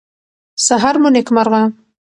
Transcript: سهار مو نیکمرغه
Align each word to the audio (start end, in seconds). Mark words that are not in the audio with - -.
سهار 0.65 0.95
مو 1.01 1.09
نیکمرغه 1.15 1.61